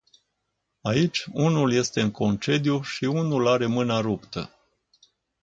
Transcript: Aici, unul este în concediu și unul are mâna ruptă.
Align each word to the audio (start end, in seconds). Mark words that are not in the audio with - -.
Aici, 0.81 1.25
unul 1.31 1.73
este 1.73 2.01
în 2.01 2.11
concediu 2.11 2.81
și 2.81 3.05
unul 3.05 3.47
are 3.47 3.65
mâna 3.65 3.99
ruptă. 3.99 4.55